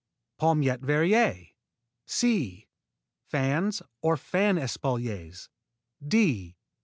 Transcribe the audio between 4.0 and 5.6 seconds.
or Fan espaliers